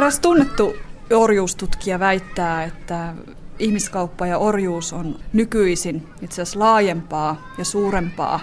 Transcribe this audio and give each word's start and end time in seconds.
Eräs 0.00 0.20
tunnettu 0.20 0.76
orjuustutkija 1.10 1.98
väittää, 1.98 2.64
että 2.64 3.14
ihmiskauppa 3.58 4.26
ja 4.26 4.38
orjuus 4.38 4.92
on 4.92 5.18
nykyisin 5.32 6.08
itse 6.22 6.42
asiassa 6.42 6.58
laajempaa 6.58 7.50
ja 7.58 7.64
suurempaa 7.64 8.40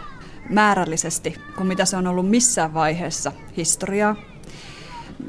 määrällisesti 0.49 1.35
kuin 1.55 1.67
mitä 1.67 1.85
se 1.85 1.97
on 1.97 2.07
ollut 2.07 2.29
missään 2.29 2.73
vaiheessa 2.73 3.31
historiaa. 3.57 4.15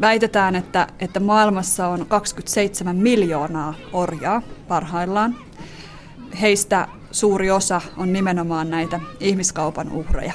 Väitetään, 0.01 0.56
että, 0.56 0.87
että 1.01 1.20
maailmassa 1.20 1.88
on 1.88 2.06
27 2.06 2.97
miljoonaa 2.97 3.74
orjaa 3.92 4.42
parhaillaan. 4.69 5.37
Heistä 6.41 6.88
suuri 7.10 7.51
osa 7.51 7.80
on 7.97 8.12
nimenomaan 8.12 8.70
näitä 8.70 9.01
ihmiskaupan 9.20 9.92
uhreja. 9.92 10.33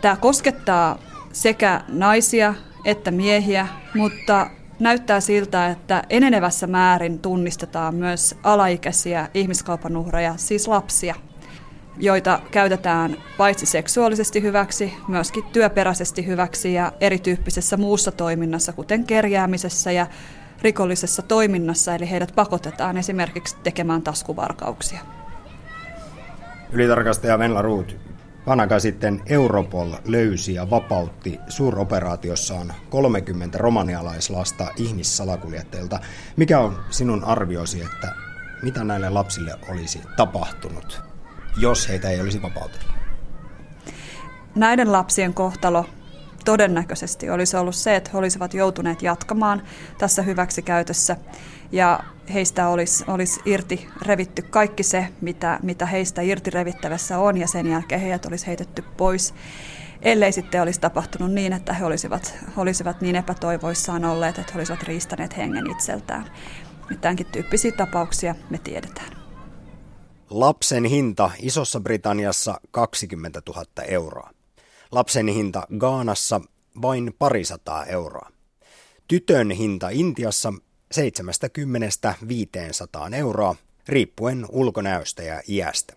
Tämä 0.00 0.16
koskettaa 0.16 0.98
sekä 1.32 1.84
naisia 1.88 2.54
että 2.84 3.10
miehiä, 3.10 3.68
mutta 3.94 4.50
näyttää 4.78 5.20
siltä, 5.20 5.68
että 5.68 6.02
enenevässä 6.10 6.66
määrin 6.66 7.18
tunnistetaan 7.18 7.94
myös 7.94 8.34
alaikäisiä 8.42 9.28
ihmiskaupan 9.34 9.96
uhreja, 9.96 10.34
siis 10.36 10.68
lapsia, 10.68 11.14
joita 11.96 12.40
käytetään 12.50 13.16
paitsi 13.36 13.66
seksuaalisesti 13.66 14.42
hyväksi, 14.42 14.94
myöskin 15.08 15.44
työperäisesti 15.44 16.26
hyväksi 16.26 16.74
ja 16.74 16.92
erityyppisessä 17.00 17.76
muussa 17.76 18.12
toiminnassa, 18.12 18.72
kuten 18.72 19.04
kerjäämisessä 19.04 19.92
ja 19.92 20.06
rikollisessa 20.62 21.22
toiminnassa, 21.22 21.94
eli 21.94 22.10
heidät 22.10 22.32
pakotetaan 22.34 22.96
esimerkiksi 22.96 23.56
tekemään 23.62 24.02
taskuvarkauksia. 24.02 25.00
Ylitarkastaja 26.72 27.38
Venla 27.38 27.62
Ruut, 27.62 27.96
Vanaka 28.46 28.78
sitten 28.78 29.22
Europol 29.26 29.92
löysi 30.04 30.54
ja 30.54 30.70
vapautti 30.70 31.38
suuroperaatiossaan 31.48 32.74
30 32.90 33.58
romanialaislasta 33.58 34.68
ihmissalakuljettajilta. 34.76 35.98
Mikä 36.36 36.58
on 36.58 36.84
sinun 36.90 37.24
arviosi, 37.24 37.82
että 37.82 38.14
mitä 38.62 38.84
näille 38.84 39.10
lapsille 39.10 39.54
olisi 39.68 40.00
tapahtunut, 40.16 41.00
jos 41.60 41.88
heitä 41.88 42.10
ei 42.10 42.20
olisi 42.20 42.42
vapautettu? 42.42 42.92
Näiden 44.54 44.92
lapsien 44.92 45.34
kohtalo 45.34 45.86
todennäköisesti 46.44 47.30
olisi 47.30 47.56
ollut 47.56 47.74
se, 47.74 47.96
että 47.96 48.10
he 48.12 48.18
olisivat 48.18 48.54
joutuneet 48.54 49.02
jatkamaan 49.02 49.62
tässä 49.98 50.22
hyväksikäytössä 50.22 51.16
ja 51.72 52.00
heistä 52.32 52.68
olisi, 52.68 53.04
olisi 53.06 53.40
irti 53.44 53.88
revitty 54.02 54.42
kaikki 54.42 54.82
se, 54.82 55.08
mitä, 55.20 55.58
mitä 55.62 55.86
heistä 55.86 56.22
irti 56.22 56.50
revittävässä 56.50 57.18
on 57.18 57.36
ja 57.36 57.46
sen 57.46 57.66
jälkeen 57.66 58.00
heidät 58.00 58.26
olisi 58.26 58.46
heitetty 58.46 58.84
pois. 58.96 59.34
Ellei 60.02 60.32
sitten 60.32 60.62
olisi 60.62 60.80
tapahtunut 60.80 61.32
niin, 61.32 61.52
että 61.52 61.72
he 61.72 61.84
olisivat, 61.84 62.34
olisivat 62.56 63.00
niin 63.00 63.16
epätoivoissaan 63.16 64.04
olleet, 64.04 64.38
että 64.38 64.52
he 64.52 64.58
olisivat 64.58 64.82
riistäneet 64.82 65.36
hengen 65.36 65.70
itseltään. 65.70 66.30
Tämänkin 67.00 67.26
tyyppisiä 67.26 67.72
tapauksia 67.72 68.34
me 68.50 68.58
tiedetään. 68.58 69.22
Lapsen 70.30 70.84
hinta 70.84 71.30
Isossa 71.38 71.80
Britanniassa 71.80 72.60
20 72.70 73.42
000 73.48 73.64
euroa. 73.88 74.30
Lapsen 74.92 75.28
hinta 75.28 75.66
Gaanassa 75.78 76.40
vain 76.82 77.14
parisataa 77.18 77.86
euroa. 77.86 78.28
Tytön 79.08 79.50
hinta 79.50 79.88
Intiassa 79.88 80.52
70-500 80.94 83.14
euroa, 83.14 83.56
riippuen 83.88 84.46
ulkonäöstä 84.48 85.22
ja 85.22 85.42
iästä. 85.48 85.94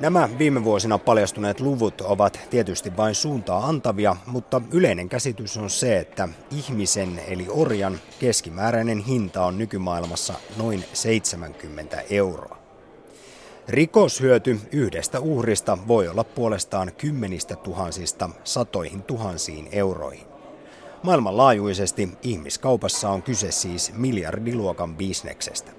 Nämä 0.00 0.28
viime 0.38 0.64
vuosina 0.64 0.98
paljastuneet 0.98 1.60
luvut 1.60 2.00
ovat 2.00 2.40
tietysti 2.50 2.96
vain 2.96 3.14
suuntaa 3.14 3.66
antavia, 3.66 4.16
mutta 4.26 4.62
yleinen 4.72 5.08
käsitys 5.08 5.56
on 5.56 5.70
se, 5.70 5.98
että 5.98 6.28
ihmisen 6.50 7.20
eli 7.26 7.46
orjan 7.50 8.00
keskimääräinen 8.20 8.98
hinta 8.98 9.44
on 9.44 9.58
nykymaailmassa 9.58 10.34
noin 10.56 10.84
70 10.92 12.02
euroa. 12.10 12.63
Rikoshyöty 13.68 14.60
yhdestä 14.72 15.20
uhrista 15.20 15.78
voi 15.88 16.08
olla 16.08 16.24
puolestaan 16.24 16.92
kymmenistä 16.98 17.56
tuhansista 17.56 18.30
satoihin 18.44 19.02
tuhansiin 19.02 19.68
euroihin. 19.72 20.26
Maailmanlaajuisesti 21.02 22.08
ihmiskaupassa 22.22 23.10
on 23.10 23.22
kyse 23.22 23.50
siis 23.50 23.92
miljardiluokan 23.96 24.96
bisneksestä. 24.96 25.70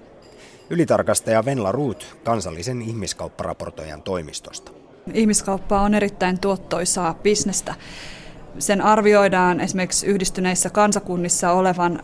Ylitarkastaja 0.70 1.44
Venla 1.44 1.72
Ruut 1.72 2.16
kansallisen 2.24 2.82
ihmiskaupparaportoijan 2.82 4.02
toimistosta. 4.02 4.72
Ihmiskauppa 5.14 5.80
on 5.80 5.94
erittäin 5.94 6.40
tuottoisaa 6.40 7.14
bisnestä. 7.14 7.74
Sen 8.58 8.80
arvioidaan 8.80 9.60
esimerkiksi 9.60 10.06
yhdistyneissä 10.06 10.70
kansakunnissa 10.70 11.52
olevan 11.52 12.02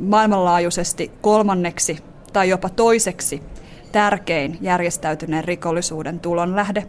maailmanlaajuisesti 0.00 1.10
kolmanneksi 1.20 1.98
tai 2.32 2.48
jopa 2.48 2.68
toiseksi 2.68 3.42
tärkein 3.92 4.58
järjestäytyneen 4.60 5.44
rikollisuuden 5.44 6.20
tulonlähde. 6.20 6.86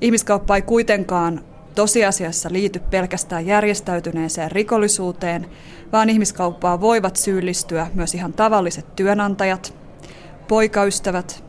Ihmiskauppa 0.00 0.56
ei 0.56 0.62
kuitenkaan 0.62 1.40
tosiasiassa 1.74 2.48
liity 2.52 2.78
pelkästään 2.90 3.46
järjestäytyneeseen 3.46 4.52
rikollisuuteen, 4.52 5.46
vaan 5.92 6.10
ihmiskauppaa 6.10 6.80
voivat 6.80 7.16
syyllistyä 7.16 7.86
myös 7.94 8.14
ihan 8.14 8.32
tavalliset 8.32 8.96
työnantajat, 8.96 9.74
poikaystävät, 10.48 11.44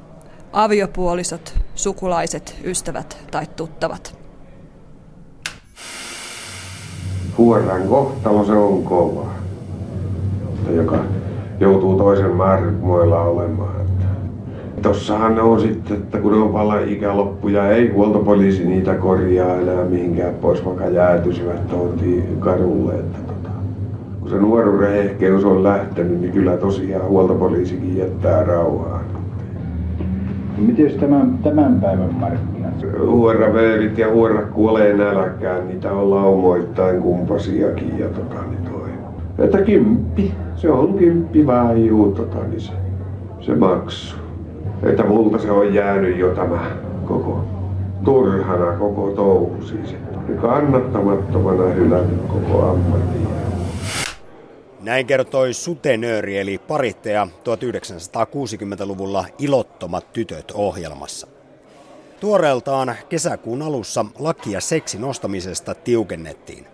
aviopuolisot, 0.54 1.54
sukulaiset, 1.76 2.56
ystävät 2.64 3.18
tai 3.32 3.48
tuttavat. 3.56 4.18
Huoran 7.38 7.88
kohtalo 7.88 8.46
se 8.46 8.52
on 8.52 8.84
kova, 8.84 9.30
joka 10.76 11.06
joutuu 11.60 11.98
toisen 11.98 12.36
määrämoilla 12.36 13.22
olemaan 13.22 13.83
tossahan 14.84 15.36
ne 15.36 15.42
on 15.42 15.62
sitten, 15.62 15.98
että 15.98 16.18
kun 16.18 16.32
ne 16.32 16.38
on 16.38 16.54
vallan 16.54 16.88
ikäloppuja, 16.88 17.70
ei 17.70 17.90
huoltopoliisi 17.90 18.66
niitä 18.66 18.96
korjaa 18.96 19.56
enää 19.56 19.86
mihinkään 19.86 20.34
pois, 20.34 20.66
vaikka 20.66 20.86
jäätyisivät 20.86 21.68
tuontiin 21.68 22.38
kadulle. 22.40 22.94
Että 22.94 23.20
tota, 23.28 23.50
kun 24.20 24.30
se 24.30 24.36
nuoruuden 24.36 24.96
ehkeys 24.96 25.46
on 25.46 25.64
lähtenyt, 25.64 26.22
niin 26.22 26.34
kyllä 26.34 26.58
tosiaan 26.58 27.08
huoltopoliisikin 27.08 27.98
jättää 27.98 28.44
rauhaan. 28.44 29.06
Miten 30.58 31.00
tämän, 31.00 31.38
tämän 31.44 31.82
päivän 31.82 32.14
markkinat? 32.14 32.74
Huoraveerit 33.06 33.98
ja 33.98 34.12
huora 34.12 34.42
kuolee 34.42 34.94
nälkään, 34.94 35.68
niitä 35.68 35.92
on 35.92 36.10
laumoittain 36.10 37.02
kumpasiakin 37.02 38.00
ja 38.00 38.08
tota, 38.08 38.42
niin 38.50 38.72
toi. 38.72 38.90
Että 39.46 39.62
kymppi, 39.62 40.34
se 40.56 40.72
on 40.72 40.94
kymppi 40.94 41.48
vähän 41.48 41.86
juu, 41.86 42.12
tota, 42.12 42.38
niin 42.50 42.62
se, 42.62 42.72
se 43.42 43.56
maksuu 43.56 44.23
että 44.86 45.04
multa 45.04 45.40
se 45.40 45.52
on 45.52 45.74
jäänyt 45.74 46.18
jo 46.18 46.36
tämä 46.36 46.72
koko 47.06 47.46
turhana 48.06 48.78
koko 48.78 49.12
touhu 49.12 49.62
siis. 49.62 49.96
Kannattamattomana 50.42 51.64
hylännyt 51.64 52.22
koko 52.28 52.62
ammatin. 52.62 53.28
Näin 54.82 55.06
kertoi 55.06 55.54
sutenööri 55.54 56.38
eli 56.38 56.58
parittaja 56.58 57.28
1960-luvulla 57.40 59.26
Ilottomat 59.40 60.14
tytöt 60.14 60.52
ohjelmassa. 60.56 61.28
Tuoreeltaan 62.20 62.96
kesäkuun 63.10 63.62
alussa 63.62 64.06
lakia 64.20 64.62
seksin 64.62 65.04
ostamisesta 65.04 65.76
tiukennettiin. 65.76 66.73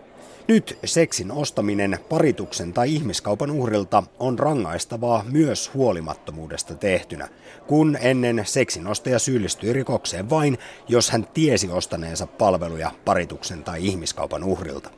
Nyt 0.50 0.78
seksin 0.84 1.32
ostaminen 1.32 1.98
parituksen 2.08 2.72
tai 2.72 2.94
ihmiskaupan 2.94 3.50
uhrilta 3.50 4.02
on 4.18 4.38
rangaistavaa 4.38 5.24
myös 5.28 5.74
huolimattomuudesta 5.74 6.74
tehtynä, 6.74 7.28
kun 7.66 7.98
ennen 8.00 8.42
seksin 8.44 8.86
ostaja 8.86 9.18
syyllistyi 9.18 9.72
rikokseen 9.72 10.30
vain, 10.30 10.58
jos 10.88 11.10
hän 11.10 11.26
tiesi 11.34 11.68
ostaneensa 11.68 12.26
palveluja 12.26 12.90
parituksen 13.04 13.64
tai 13.64 13.86
ihmiskaupan 13.86 14.44
uhrilta. 14.44 14.90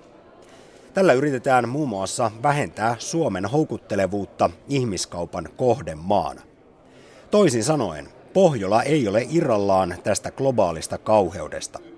Tällä 0.95 1.13
yritetään 1.13 1.69
muun 1.69 1.89
muassa 1.89 2.31
vähentää 2.43 2.97
Suomen 2.99 3.47
houkuttelevuutta 3.47 4.51
ihmiskaupan 4.69 5.49
kohdemaana. 5.57 6.43
Toisin 7.31 7.65
sanoen, 7.65 8.09
Pohjola 8.33 8.83
ei 8.83 9.09
ole 9.09 9.27
irrallaan 9.31 9.95
tästä 10.05 10.31
globaalista 10.31 10.99
kauheudesta– 10.99 11.79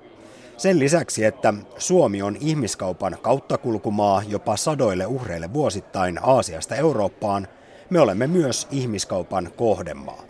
sen 0.56 0.78
lisäksi, 0.78 1.24
että 1.24 1.54
Suomi 1.78 2.22
on 2.22 2.36
ihmiskaupan 2.40 3.16
kauttakulkumaa 3.22 4.22
jopa 4.28 4.56
sadoille 4.56 5.06
uhreille 5.06 5.52
vuosittain 5.52 6.18
Aasiasta 6.22 6.74
Eurooppaan, 6.74 7.48
me 7.90 8.00
olemme 8.00 8.26
myös 8.26 8.68
ihmiskaupan 8.70 9.50
kohdemaa. 9.56 10.22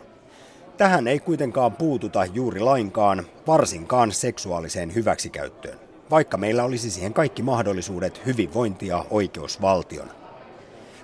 Tähän 0.76 1.08
ei 1.08 1.18
kuitenkaan 1.18 1.72
puututa 1.72 2.24
juuri 2.24 2.60
lainkaan, 2.60 3.26
varsinkaan 3.46 4.12
seksuaaliseen 4.12 4.94
hyväksikäyttöön, 4.94 5.78
vaikka 6.10 6.36
meillä 6.36 6.64
olisi 6.64 6.90
siihen 6.90 7.14
kaikki 7.14 7.42
mahdollisuudet 7.42 8.26
hyvinvointia 8.26 9.04
oikeusvaltion. 9.10 10.08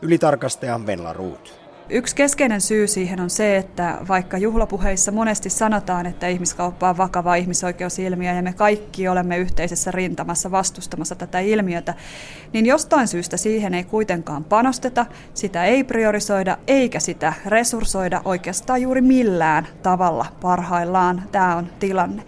Ylitarkastaja 0.03 0.87
Venla 0.87 1.13
Ruut. 1.13 1.70
Yksi 1.93 2.17
keskeinen 2.17 2.61
syy 2.61 2.87
siihen 2.87 3.21
on 3.21 3.31
se, 3.31 3.57
että 3.57 3.99
vaikka 4.09 4.39
juhlapuheissa 4.39 5.13
monesti 5.13 5.51
sanotaan, 5.51 6.07
että 6.07 6.29
ihmiskauppa 6.29 6.89
on 6.91 6.97
vakava 6.97 7.35
ihmisoikeusilmiö 7.35 8.33
ja 8.33 8.43
me 8.43 8.53
kaikki 8.53 9.09
olemme 9.09 9.39
yhteisessä 9.39 9.91
rintamassa 9.91 10.51
vastustamassa 10.51 11.15
tätä 11.15 11.41
ilmiötä, 11.41 11.95
niin 12.53 12.67
jostain 12.67 13.09
syystä 13.09 13.37
siihen 13.37 13.75
ei 13.75 13.85
kuitenkaan 13.85 14.45
panosteta, 14.45 15.07
sitä 15.35 15.65
ei 15.65 15.85
priorisoida 15.85 16.59
eikä 16.67 17.01
sitä 17.01 17.33
resurssoida 17.47 18.23
oikeastaan 18.25 18.83
juuri 18.83 19.01
millään 19.01 19.67
tavalla 19.83 20.27
parhaillaan. 20.41 21.23
Tämä 21.33 21.57
on 21.57 21.67
tilanne. 21.79 22.23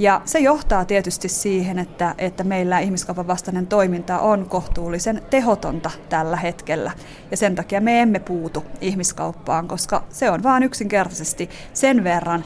Ja 0.00 0.20
se 0.24 0.38
johtaa 0.38 0.84
tietysti 0.84 1.28
siihen, 1.28 1.78
että, 1.78 2.14
että 2.18 2.44
meillä 2.44 2.78
ihmiskaupan 2.78 3.26
vastainen 3.26 3.66
toiminta 3.66 4.18
on 4.18 4.48
kohtuullisen 4.48 5.22
tehotonta 5.30 5.90
tällä 6.08 6.36
hetkellä. 6.36 6.92
Ja 7.30 7.36
sen 7.36 7.54
takia 7.54 7.80
me 7.80 8.00
emme 8.02 8.18
puutu 8.18 8.64
ihmiskauppaan, 8.80 9.68
koska 9.68 10.04
se 10.08 10.30
on 10.30 10.42
vain 10.42 10.62
yksinkertaisesti 10.62 11.50
sen 11.72 12.04
verran 12.04 12.44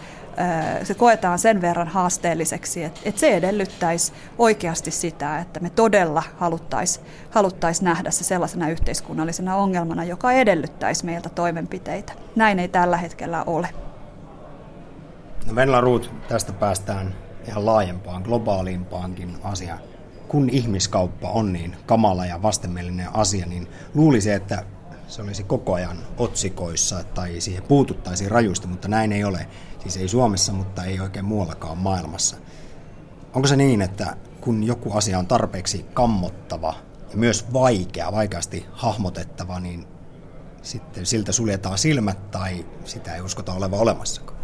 se 0.83 0.95
koetaan 0.95 1.39
sen 1.39 1.61
verran 1.61 1.89
haasteelliseksi, 1.89 2.85
että, 2.85 3.01
että 3.05 3.21
se 3.21 3.37
edellyttäisi 3.37 4.13
oikeasti 4.39 4.91
sitä, 4.91 5.39
että 5.39 5.61
me 5.61 5.71
todella 5.71 6.23
haluttaisiin 6.37 7.07
haluttais 7.31 7.83
nähdä 7.83 8.11
se 8.11 8.25
sellaisena 8.25 8.69
yhteiskunnallisena 8.69 9.57
ongelmana, 9.57 10.05
joka 10.05 10.33
edellyttäisi 10.33 11.05
meiltä 11.05 11.29
toimenpiteitä. 11.29 12.13
Näin 12.37 12.59
ei 12.59 12.69
tällä 12.69 12.97
hetkellä 12.97 13.45
ole. 13.45 13.69
No 15.47 15.55
Venla 15.55 15.81
Ruut, 15.81 16.11
tästä 16.29 16.53
päästään 16.53 17.24
ihan 17.49 17.67
laajempaan, 17.67 18.23
globaalimpaankin 18.23 19.37
asiaan. 19.43 19.79
Kun 20.29 20.51
ihmiskauppa 20.51 21.31
on 21.31 21.53
niin 21.53 21.77
kamala 21.87 22.27
ja 22.27 22.43
vastenmielinen 22.43 23.17
asia, 23.17 23.47
niin 23.47 23.69
luulisi, 23.95 24.31
että 24.31 24.65
se 25.09 25.23
olisi 25.23 25.45
koko 25.45 25.75
ajan 25.75 25.99
otsikoissa 26.19 27.05
tai 27.05 27.41
siihen 27.41 27.63
puututtaisiin 27.63 28.31
rajusti, 28.31 28.67
mutta 28.67 28.89
näin 28.89 29.13
ei 29.13 29.25
ole. 29.25 29.47
Siis 29.79 29.97
ei 29.97 30.09
Suomessa, 30.09 30.53
mutta 30.53 30.85
ei 30.85 31.01
oikein 31.01 31.25
muuallakaan 31.25 31.79
maailmassa. 31.79 32.37
Onko 33.35 33.49
se 33.49 33.57
niin, 33.57 33.83
että 33.83 34.17
kun 34.41 34.65
joku 34.65 34.93
asia 34.93 35.19
on 35.19 35.27
tarpeeksi 35.27 35.87
kammottava 35.95 36.75
ja 37.11 37.17
myös 37.17 37.53
vaikea, 37.53 38.13
vaikeasti 38.13 38.67
hahmotettava, 38.73 39.61
niin 39.61 39.87
sitten 40.63 41.07
siltä 41.07 41.33
suljetaan 41.33 41.79
silmät 41.79 42.31
tai 42.31 42.67
sitä 42.85 43.15
ei 43.15 43.21
uskota 43.21 43.53
olevan 43.53 43.81
olemassakaan? 43.81 44.39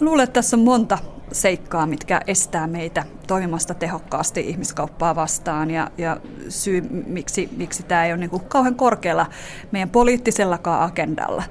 Luulen, 0.00 0.24
että 0.24 0.34
tässä 0.34 0.56
on 0.56 0.62
monta 0.62 0.98
seikkaa, 1.32 1.86
mitkä 1.86 2.20
estää 2.26 2.66
meitä 2.66 3.04
toimimasta 3.26 3.74
tehokkaasti 3.74 4.40
ihmiskauppaa 4.40 5.14
vastaan 5.14 5.70
ja, 5.70 5.90
ja 5.98 6.16
syy, 6.48 6.80
miksi, 7.06 7.48
miksi 7.56 7.82
tämä 7.82 8.04
ei 8.04 8.12
ole 8.12 8.20
niin 8.20 8.30
kuin 8.30 8.44
kauhean 8.44 8.74
korkealla 8.74 9.26
meidän 9.72 9.90
poliittisellakaan 9.90 10.82
agendalla. 10.82 11.42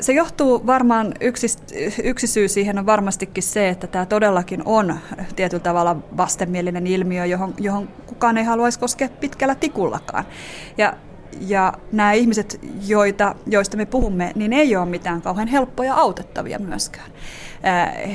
Se 0.00 0.12
johtuu 0.12 0.66
varmaan, 0.66 1.14
yksi, 1.20 1.46
yksi 2.02 2.26
syy 2.26 2.48
siihen 2.48 2.78
on 2.78 2.86
varmastikin 2.86 3.42
se, 3.42 3.68
että 3.68 3.86
tämä 3.86 4.06
todellakin 4.06 4.62
on 4.64 4.98
tietyllä 5.36 5.62
tavalla 5.62 5.96
vastenmielinen 6.16 6.86
ilmiö, 6.86 7.24
johon, 7.24 7.54
johon 7.58 7.88
kukaan 8.06 8.38
ei 8.38 8.44
haluaisi 8.44 8.78
koskea 8.78 9.08
pitkällä 9.08 9.54
tikullakaan. 9.54 10.24
Ja 10.78 10.92
ja 11.40 11.72
nämä 11.92 12.12
ihmiset, 12.12 12.60
joita, 12.86 13.34
joista 13.46 13.76
me 13.76 13.86
puhumme, 13.86 14.32
niin 14.34 14.52
ei 14.52 14.76
ole 14.76 14.86
mitään 14.86 15.22
kauhean 15.22 15.48
helppoja 15.48 15.94
autettavia 15.94 16.58
myöskään. 16.58 17.10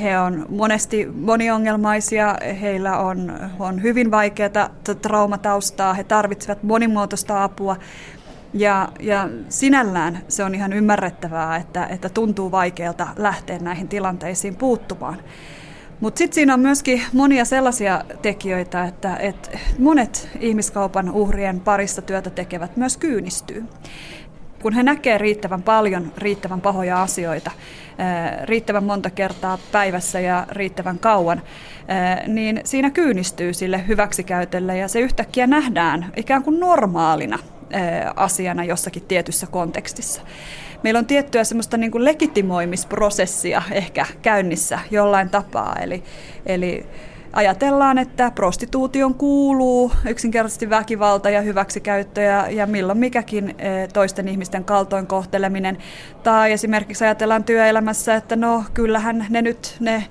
He 0.02 0.18
on 0.18 0.46
monesti 0.48 1.08
moniongelmaisia, 1.14 2.36
heillä 2.60 2.98
on, 2.98 3.32
on 3.58 3.82
hyvin 3.82 4.10
vaikeaa 4.10 4.70
traumataustaa, 5.02 5.94
he 5.94 6.04
tarvitsevat 6.04 6.62
monimuotoista 6.62 7.44
apua. 7.44 7.76
Ja, 8.54 8.88
ja 9.00 9.28
sinällään 9.48 10.18
se 10.28 10.44
on 10.44 10.54
ihan 10.54 10.72
ymmärrettävää, 10.72 11.56
että, 11.56 11.86
että 11.86 12.08
tuntuu 12.08 12.50
vaikealta 12.50 13.08
lähteä 13.16 13.58
näihin 13.58 13.88
tilanteisiin 13.88 14.56
puuttumaan. 14.56 15.16
Mutta 16.00 16.18
sitten 16.18 16.34
siinä 16.34 16.54
on 16.54 16.60
myöskin 16.60 17.02
monia 17.12 17.44
sellaisia 17.44 18.04
tekijöitä, 18.22 18.84
että, 18.84 19.16
että 19.16 19.58
monet 19.78 20.28
ihmiskaupan 20.40 21.10
uhrien 21.10 21.60
parissa 21.60 22.02
työtä 22.02 22.30
tekevät 22.30 22.76
myös 22.76 22.96
kyynistyy. 22.96 23.64
Kun 24.62 24.72
he 24.72 24.82
näkee 24.82 25.18
riittävän 25.18 25.62
paljon 25.62 26.12
riittävän 26.18 26.60
pahoja 26.60 27.02
asioita, 27.02 27.50
riittävän 28.44 28.84
monta 28.84 29.10
kertaa 29.10 29.58
päivässä 29.72 30.20
ja 30.20 30.46
riittävän 30.50 30.98
kauan, 30.98 31.42
niin 32.26 32.60
siinä 32.64 32.90
kyynistyy 32.90 33.54
sille 33.54 33.86
hyväksikäytölle 33.88 34.76
ja 34.76 34.88
se 34.88 35.00
yhtäkkiä 35.00 35.46
nähdään 35.46 36.12
ikään 36.16 36.42
kuin 36.42 36.60
normaalina 36.60 37.38
asiana 38.16 38.64
jossakin 38.64 39.02
tietyssä 39.02 39.46
kontekstissa 39.46 40.22
meillä 40.82 40.98
on 40.98 41.06
tiettyä 41.06 41.44
semmoista 41.44 41.76
niin 41.76 41.90
kuin 41.90 42.04
legitimoimisprosessia 42.04 43.62
ehkä 43.70 44.06
käynnissä 44.22 44.78
jollain 44.90 45.30
tapaa. 45.30 45.76
Eli, 45.80 46.02
eli 46.46 46.86
ajatellaan, 47.32 47.98
että 47.98 48.30
prostituution 48.30 49.14
kuuluu 49.14 49.92
yksinkertaisesti 50.08 50.70
väkivalta 50.70 51.30
ja 51.30 51.40
hyväksikäyttö 51.40 52.20
ja, 52.20 52.50
ja 52.50 52.66
milloin 52.66 52.98
mikäkin 52.98 53.54
e, 53.58 53.86
toisten 53.92 54.28
ihmisten 54.28 54.64
kaltoinkohteleminen. 54.64 55.78
Tai 56.22 56.52
esimerkiksi 56.52 57.04
ajatellaan 57.04 57.44
työelämässä, 57.44 58.14
että 58.14 58.36
no 58.36 58.64
kyllähän 58.74 59.26
ne 59.30 59.42
nyt 59.42 59.76
ne 59.80 60.04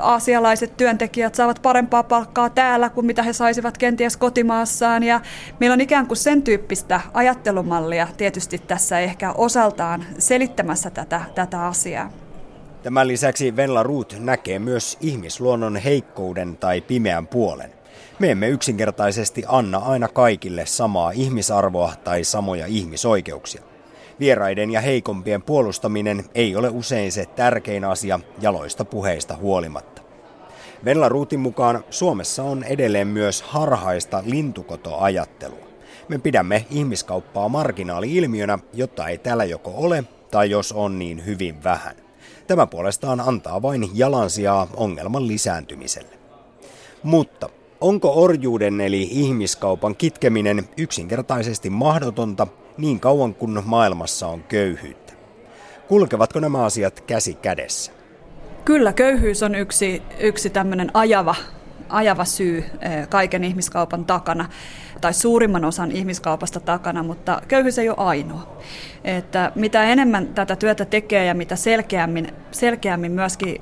aasialaiset 0.00 0.76
työntekijät 0.76 1.34
saavat 1.34 1.62
parempaa 1.62 2.02
palkkaa 2.02 2.50
täällä 2.50 2.90
kuin 2.90 3.06
mitä 3.06 3.22
he 3.22 3.32
saisivat 3.32 3.78
kenties 3.78 4.16
kotimaassaan. 4.16 5.02
Ja 5.02 5.20
meillä 5.60 5.74
on 5.74 5.80
ikään 5.80 6.06
kuin 6.06 6.18
sen 6.18 6.42
tyyppistä 6.42 7.00
ajattelumallia 7.14 8.08
tietysti 8.16 8.58
tässä 8.58 9.00
ehkä 9.00 9.32
osaltaan 9.32 10.04
selittämässä 10.18 10.90
tätä, 10.90 11.20
tätä 11.34 11.66
asiaa. 11.66 12.10
Tämän 12.82 13.08
lisäksi 13.08 13.56
Venla 13.56 13.82
Ruut 13.82 14.16
näkee 14.18 14.58
myös 14.58 14.98
ihmisluonnon 15.00 15.76
heikkouden 15.76 16.56
tai 16.56 16.80
pimeän 16.80 17.26
puolen. 17.26 17.70
Me 18.18 18.30
emme 18.30 18.48
yksinkertaisesti 18.48 19.44
anna 19.46 19.78
aina 19.78 20.08
kaikille 20.08 20.66
samaa 20.66 21.10
ihmisarvoa 21.10 21.92
tai 22.04 22.24
samoja 22.24 22.66
ihmisoikeuksia. 22.66 23.73
Vieraiden 24.20 24.70
ja 24.70 24.80
heikompien 24.80 25.42
puolustaminen 25.42 26.24
ei 26.34 26.56
ole 26.56 26.68
usein 26.68 27.12
se 27.12 27.26
tärkein 27.26 27.84
asia 27.84 28.20
jaloista 28.40 28.84
puheista 28.84 29.36
huolimatta. 29.36 30.02
Venla 30.84 31.08
Ruutin 31.08 31.40
mukaan 31.40 31.84
Suomessa 31.90 32.42
on 32.42 32.64
edelleen 32.64 33.08
myös 33.08 33.42
harhaista 33.42 34.22
lintukotoajattelua. 34.26 35.64
Me 36.08 36.18
pidämme 36.18 36.66
ihmiskauppaa 36.70 37.48
marginaali-ilmiönä, 37.48 38.58
jotta 38.72 39.08
ei 39.08 39.18
täällä 39.18 39.44
joko 39.44 39.72
ole 39.76 40.04
tai 40.30 40.50
jos 40.50 40.72
on 40.72 40.98
niin 40.98 41.26
hyvin 41.26 41.64
vähän. 41.64 41.96
Tämä 42.46 42.66
puolestaan 42.66 43.20
antaa 43.20 43.62
vain 43.62 43.90
jalansijaa 43.94 44.66
ongelman 44.76 45.28
lisääntymiselle. 45.28 46.18
Mutta 47.02 47.48
onko 47.80 48.12
orjuuden 48.22 48.80
eli 48.80 49.08
ihmiskaupan 49.10 49.96
kitkeminen 49.96 50.68
yksinkertaisesti 50.76 51.70
mahdotonta 51.70 52.46
niin 52.78 53.00
kauan 53.00 53.34
kuin 53.34 53.62
maailmassa 53.64 54.26
on 54.26 54.42
köyhyyttä. 54.42 55.12
Kulkevatko 55.88 56.40
nämä 56.40 56.64
asiat 56.64 57.00
käsi 57.00 57.34
kädessä? 57.34 57.92
Kyllä, 58.64 58.92
köyhyys 58.92 59.42
on 59.42 59.54
yksi, 59.54 60.02
yksi 60.18 60.50
tämmöinen 60.50 60.90
ajava, 60.94 61.34
ajava 61.88 62.24
syy 62.24 62.58
eh, 62.58 63.08
kaiken 63.08 63.44
ihmiskaupan 63.44 64.04
takana, 64.04 64.48
tai 65.00 65.14
suurimman 65.14 65.64
osan 65.64 65.92
ihmiskaupasta 65.92 66.60
takana, 66.60 67.02
mutta 67.02 67.42
köyhyys 67.48 67.78
ei 67.78 67.88
ole 67.88 67.96
ainoa. 67.98 68.56
Että 69.04 69.52
mitä 69.54 69.84
enemmän 69.84 70.26
tätä 70.26 70.56
työtä 70.56 70.84
tekee 70.84 71.24
ja 71.24 71.34
mitä 71.34 71.56
selkeämmin, 71.56 72.32
selkeämmin 72.50 73.12
myöskin 73.12 73.56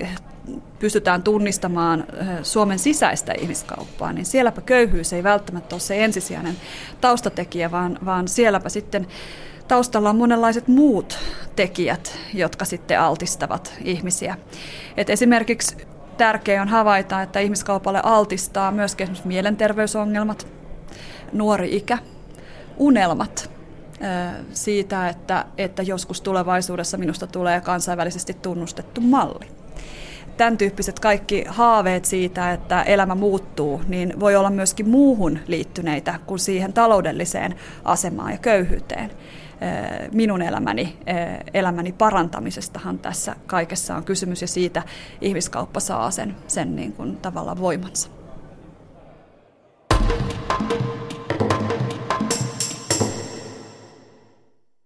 pystytään 0.79 1.23
tunnistamaan 1.23 2.05
Suomen 2.43 2.79
sisäistä 2.79 3.33
ihmiskauppaa, 3.39 4.13
niin 4.13 4.25
sielläpä 4.25 4.61
köyhyys 4.61 5.13
ei 5.13 5.23
välttämättä 5.23 5.75
ole 5.75 5.81
se 5.81 6.03
ensisijainen 6.03 6.57
taustatekijä, 7.01 7.71
vaan, 7.71 7.99
vaan 8.05 8.27
sielläpä 8.27 8.69
sitten 8.69 9.07
taustalla 9.67 10.09
on 10.09 10.15
monenlaiset 10.15 10.67
muut 10.67 11.19
tekijät, 11.55 12.19
jotka 12.33 12.65
sitten 12.65 12.99
altistavat 12.99 13.73
ihmisiä. 13.83 14.37
Et 14.97 15.09
esimerkiksi 15.09 15.77
tärkeää 16.17 16.61
on 16.61 16.67
havaita, 16.67 17.21
että 17.21 17.39
ihmiskaupalle 17.39 17.99
altistaa 18.03 18.71
myös 18.71 18.95
esimerkiksi 18.99 19.27
mielenterveysongelmat, 19.27 20.47
nuori 21.33 21.75
ikä, 21.75 21.97
unelmat 22.77 23.49
siitä, 24.53 25.09
että, 25.09 25.45
että 25.57 25.83
joskus 25.83 26.21
tulevaisuudessa 26.21 26.97
minusta 26.97 27.27
tulee 27.27 27.61
kansainvälisesti 27.61 28.33
tunnustettu 28.33 29.01
malli 29.01 29.62
tämän 30.37 30.57
tyyppiset 30.57 30.99
kaikki 30.99 31.45
haaveet 31.47 32.05
siitä, 32.05 32.51
että 32.51 32.83
elämä 32.83 33.15
muuttuu, 33.15 33.81
niin 33.87 34.19
voi 34.19 34.35
olla 34.35 34.49
myöskin 34.49 34.89
muuhun 34.89 35.39
liittyneitä 35.47 36.19
kuin 36.25 36.39
siihen 36.39 36.73
taloudelliseen 36.73 37.55
asemaan 37.83 38.31
ja 38.31 38.37
köyhyyteen. 38.37 39.11
Minun 40.11 40.41
elämäni, 40.41 40.97
elämäni 41.53 41.91
parantamisestahan 41.91 42.99
tässä 42.99 43.35
kaikessa 43.47 43.95
on 43.95 44.03
kysymys 44.03 44.41
ja 44.41 44.47
siitä 44.47 44.83
ihmiskauppa 45.21 45.79
saa 45.79 46.11
sen, 46.11 46.35
sen 46.47 46.75
niin 46.75 46.93
kuin 46.93 47.17
tavallaan 47.17 47.59
voimansa. 47.59 48.09